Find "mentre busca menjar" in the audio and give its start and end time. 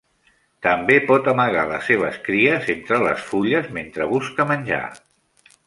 3.79-4.85